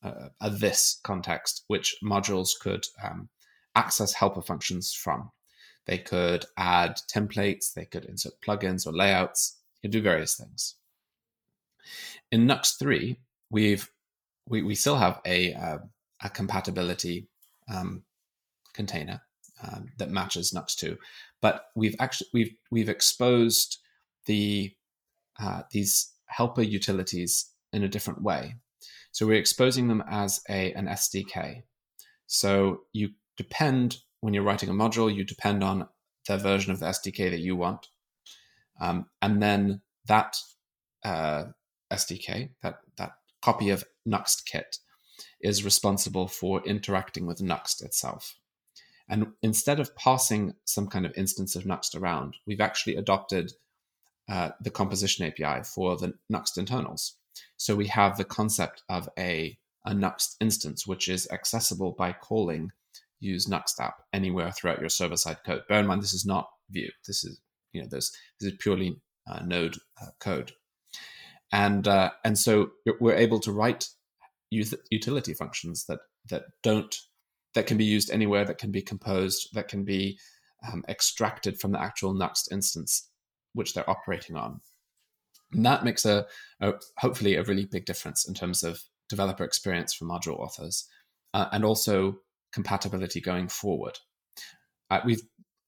[0.03, 3.29] uh, a this context, which modules could um,
[3.75, 5.31] access helper functions from.
[5.85, 10.75] They could add templates, they could insert plugins or layouts, you could do various things.
[12.31, 13.17] In Nuxt 3,
[13.49, 13.89] we've
[14.49, 15.79] we, we still have a, uh,
[16.23, 17.27] a compatibility
[17.73, 18.03] um,
[18.73, 19.21] container
[19.61, 20.97] um, that matches Nuxt 2,
[21.41, 23.77] but we've actually we've we've exposed
[24.25, 24.73] the
[25.39, 28.55] uh, these helper utilities in a different way.
[29.11, 31.63] So we're exposing them as a an SDK.
[32.27, 35.87] So you depend when you're writing a module, you depend on
[36.27, 37.87] the version of the SDK that you want,
[38.79, 40.37] um, and then that
[41.03, 41.45] uh,
[41.91, 44.77] SDK, that, that copy of Nuxt kit,
[45.41, 48.35] is responsible for interacting with Nuxt itself.
[49.09, 53.53] And instead of passing some kind of instance of Nuxt around, we've actually adopted
[54.29, 57.15] uh, the composition API for the Nuxt internals.
[57.55, 62.71] So we have the concept of a, a Nuxt instance, which is accessible by calling
[63.19, 65.63] use Nuxt app anywhere throughout your server side code.
[65.67, 66.91] Bear in mind, this is not Vue.
[67.05, 67.39] This is
[67.71, 70.51] you know this this is purely uh, Node uh, code
[71.51, 73.89] and uh, and so we're able to write
[74.49, 76.95] utility functions that that don't
[77.53, 80.17] that can be used anywhere that can be composed that can be
[80.71, 83.09] um, extracted from the actual Nuxt instance
[83.53, 84.59] which they're operating on.
[85.53, 86.27] And that makes a,
[86.59, 90.87] a, hopefully a really big difference in terms of developer experience for module authors
[91.33, 92.17] uh, and also
[92.51, 93.97] compatibility going forward.
[94.89, 95.21] Uh, we've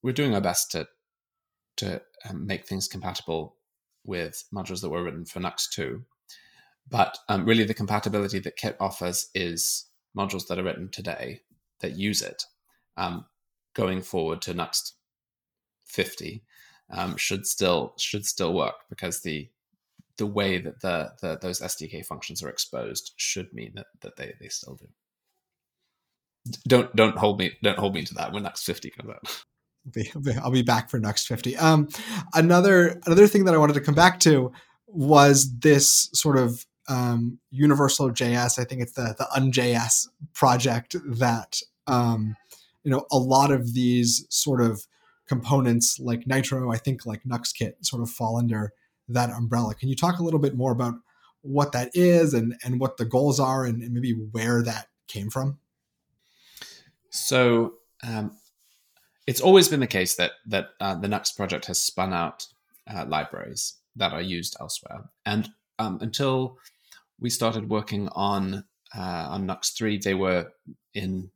[0.04, 0.88] we're doing our best to
[1.78, 3.56] to um, make things compatible
[4.10, 6.04] with modules that were written for Nuxt 2.
[6.90, 9.86] But um, really, the compatibility that Kit offers is
[10.18, 11.42] modules that are written today
[11.82, 12.46] that use it.
[12.98, 13.26] Um,
[13.76, 14.94] going forward to Nuxt
[15.86, 16.44] 50
[16.90, 19.50] um, should still should still work because the
[20.18, 24.34] the way that the, the those SDK functions are exposed should mean that, that they,
[24.42, 24.88] they still do.
[26.68, 29.44] Don't don't hold me don't hold me to that when Nuxt 50 comes out.
[30.42, 31.58] I'll be back for Nuxt 50.
[31.58, 31.90] Um,
[32.34, 34.52] another another thing that I wanted to come back to
[34.88, 38.60] was this sort of um, universal JS.
[38.60, 42.36] I think it's the the UnJS project that um,
[42.84, 44.86] you know a lot of these sort of
[45.28, 48.74] components like Nitro, I think like Nuxt Kit sort of fall under
[49.08, 49.76] that umbrella.
[49.76, 50.96] Can you talk a little bit more about
[51.42, 55.30] what that is and and what the goals are and, and maybe where that came
[55.30, 55.60] from?
[57.10, 58.38] So um,
[59.30, 62.48] it's always been the case that that uh, the Nuxt project has spun out
[62.92, 66.58] uh, libraries that are used elsewhere, and um, until
[67.20, 68.64] we started working on
[68.98, 70.48] uh, on Nuxt three, they were
[70.96, 71.30] in,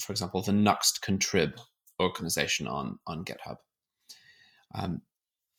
[0.00, 1.52] for example, the Nuxt contrib
[2.00, 3.58] organization on on GitHub.
[4.74, 5.02] Um,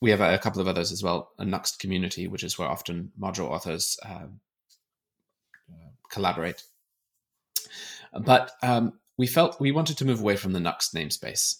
[0.02, 1.32] we have a, couple of others as well.
[1.40, 4.42] A Nuxt community, which is where often module authors um,
[5.72, 6.62] uh, collaborate.
[8.12, 11.55] But um, we felt we wanted to move away from the Nuxt namespace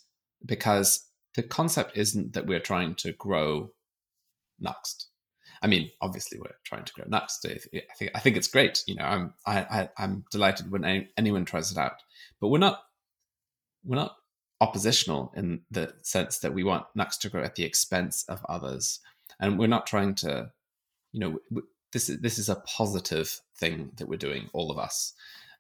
[0.45, 3.71] because the concept isn't that we're trying to grow
[4.63, 5.05] Nuxt.
[5.61, 7.45] I mean, obviously, we're trying to grow Nuxt.
[7.45, 8.83] I think I think it's great.
[8.85, 12.01] You know, I'm I, I I'm delighted when any, anyone tries it out.
[12.41, 12.81] But we're not
[13.85, 14.15] we're not
[14.59, 18.99] oppositional in the sense that we want Nuxt to grow at the expense of others,
[19.39, 20.51] and we're not trying to,
[21.11, 25.13] you know, this is this is a positive thing that we're doing, all of us,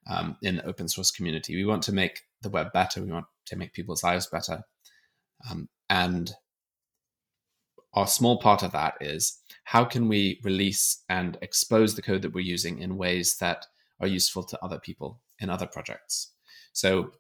[0.07, 1.55] um, in the open source community.
[1.55, 3.01] We want to make the web better.
[3.01, 4.63] We want to make people's lives better,
[5.49, 6.33] um, and
[7.93, 12.33] our small part of that is how can we release and expose the code that
[12.33, 13.67] we're using in ways that
[13.99, 16.31] are useful to other people in other projects.
[16.73, 17.11] So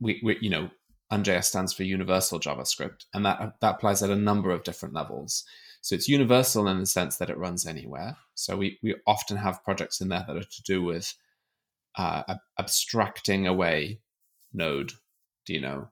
[0.00, 0.70] we, we you know
[1.12, 5.44] UnJS stands for Universal JavaScript, and that that applies at a number of different levels.
[5.82, 8.16] So it's universal in the sense that it runs anywhere.
[8.34, 11.14] So we we often have projects in there that are to do with
[11.96, 14.00] uh, abstracting away
[14.52, 14.92] Node,
[15.46, 15.88] do you know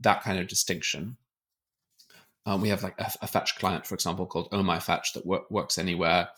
[0.00, 1.16] that kind of distinction.
[2.46, 5.78] Um, we have like a, a, fetch client, for example, called OhmyFetch that wor- works
[5.78, 6.28] anywhere,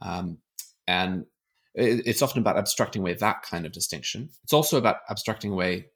[0.00, 0.38] um,
[0.86, 1.26] and
[1.74, 4.30] it, it's often about abstracting away that kind of distinction.
[4.42, 5.86] It's also about abstracting away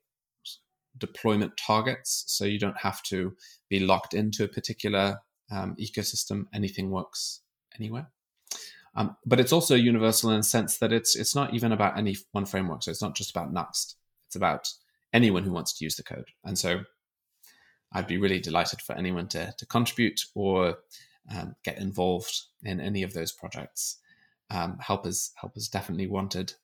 [0.99, 2.25] deployment targets.
[2.27, 3.35] So you don't have to
[3.69, 5.19] be locked into a particular
[5.51, 6.47] um, ecosystem.
[6.53, 7.41] Anything works
[7.79, 8.09] anywhere.
[8.99, 12.17] Um, but it's also universal in the sense that it's it's not even about any
[12.33, 12.83] one framework.
[12.83, 13.95] So it's not just about Nuxt.
[14.27, 14.69] It's about
[15.13, 16.27] anyone who wants to use the code.
[16.45, 16.81] And so
[17.93, 20.79] I'd be really delighted for anyone to to contribute or
[21.33, 23.99] um, get involved in any of those projects.
[24.51, 26.55] Um, help is help is definitely wanted,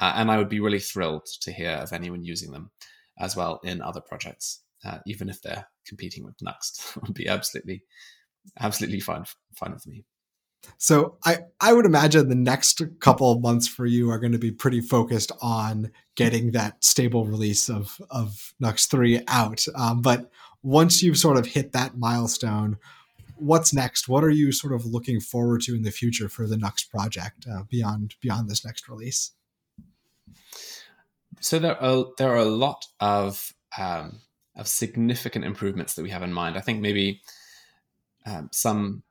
[0.00, 2.72] uh, and I would be really thrilled to hear of anyone using them
[3.20, 6.96] as well in other projects, uh, even if they're competing with Nuxt.
[7.02, 7.84] would be absolutely,
[8.58, 10.04] absolutely fine, fine with me.
[10.78, 14.38] So I, I would imagine the next couple of months for you are going to
[14.38, 19.66] be pretty focused on getting that stable release of, of Nuxt 3 out.
[19.74, 20.30] Um, but
[20.62, 22.78] once you've sort of hit that milestone,
[23.36, 24.08] what's next?
[24.08, 27.46] What are you sort of looking forward to in the future for the Nuxt project
[27.50, 29.32] uh, beyond beyond this next release?
[31.40, 34.20] so there are there are a lot of um,
[34.56, 36.56] of significant improvements that we have in mind.
[36.56, 37.22] I think maybe
[38.26, 39.02] um, some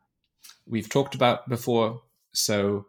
[0.70, 2.02] we've talked about before.
[2.34, 2.86] So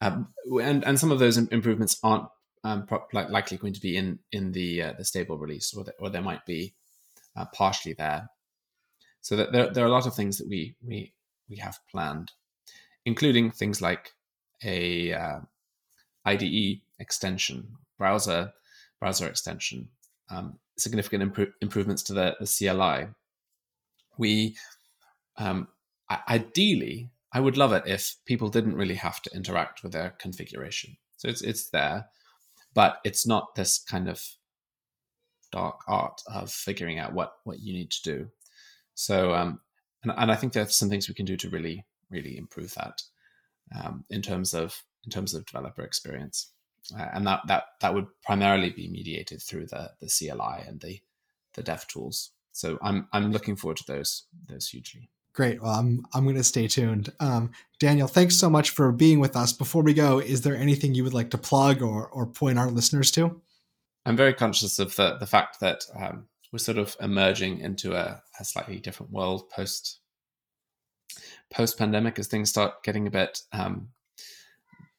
[0.00, 0.28] um,
[0.62, 2.28] and and some of those improvements aren't
[2.64, 5.84] um, pro- like, likely going to be in in the uh, the stable release, or
[5.84, 6.74] the, or there might be
[7.36, 8.28] uh, partially there.
[9.20, 11.12] So that there there are a lot of things that we we
[11.48, 12.32] we have planned,
[13.04, 14.12] including things like
[14.64, 15.40] a uh,
[16.24, 17.68] IDE extension
[17.98, 18.52] browser
[19.00, 19.88] browser extension,
[20.30, 23.08] um, significant impro- improvements to the, the CLI.
[24.16, 24.56] We
[25.36, 25.68] um,
[26.28, 30.96] ideally, I would love it if people didn't really have to interact with their configuration.
[31.18, 32.06] So it's it's there,
[32.74, 34.20] but it's not this kind of
[35.52, 38.28] dark art of figuring out what what you need to do.
[38.94, 39.60] So um,
[40.02, 43.02] and, and I think there's some things we can do to really really improve that
[43.78, 46.50] um, in terms of in terms of developer experience
[46.98, 50.98] uh, and that that that would primarily be mediated through the the CLI and the
[51.54, 52.32] the dev tools.
[52.50, 55.08] So I'm I'm looking forward to those those hugely.
[55.38, 55.62] Great.
[55.62, 57.12] Well, I'm I'm going to stay tuned.
[57.20, 59.52] Um, Daniel, thanks so much for being with us.
[59.52, 62.68] Before we go, is there anything you would like to plug or or point our
[62.68, 63.40] listeners to?
[64.04, 68.20] I'm very conscious of the the fact that um, we're sort of emerging into a,
[68.40, 70.00] a slightly different world post
[71.52, 73.90] post pandemic as things start getting a bit um,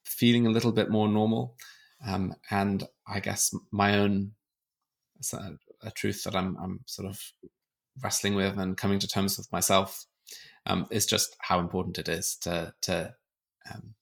[0.06, 1.58] feeling a little bit more normal.
[2.08, 4.32] Um, and I guess my own
[5.34, 5.52] a,
[5.84, 7.22] a, truth that I'm, I'm sort of
[8.02, 10.06] wrestling with and coming to terms with myself
[10.70, 13.14] um, just how important it is to to
[13.74, 13.96] um,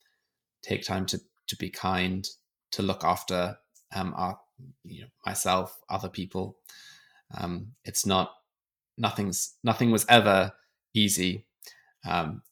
[0.61, 2.27] take time to to be kind,
[2.71, 3.57] to look after
[3.95, 4.39] um, our
[4.83, 6.57] you know myself, other people.
[7.37, 8.31] Um, it's not
[8.97, 10.53] nothing's nothing was ever
[10.93, 11.45] easy.
[12.05, 12.43] Um,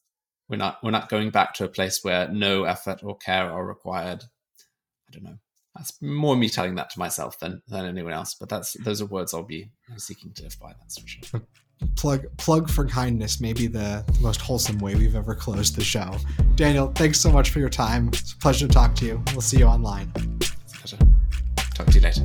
[0.50, 3.66] we're not we're not going back to a place where no effort or care are
[3.66, 4.26] required
[5.08, 5.38] I don't know.
[5.76, 8.34] That's more me telling that to myself than than anyone else.
[8.34, 10.74] But that's those are words I'll be seeking to live by.
[10.80, 11.42] That's for sure.
[11.96, 16.12] Plug plug for kindness, maybe the, the most wholesome way we've ever closed the show.
[16.56, 18.10] Daniel, thanks so much for your time.
[18.10, 19.24] It's a pleasure to talk to you.
[19.32, 20.12] We'll see you online.
[20.74, 20.98] Pleasure.
[21.74, 22.22] Talk to you later.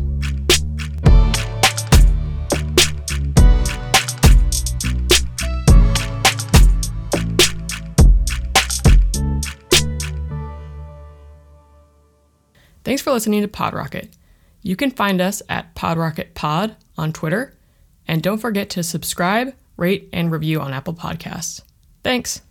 [12.83, 14.09] Thanks for listening to PodRocket.
[14.63, 17.57] You can find us at PodRocketPod on Twitter,
[18.07, 21.63] and don't forget to subscribe, rate, and review on Apple Podcasts.
[22.03, 22.43] Thanks.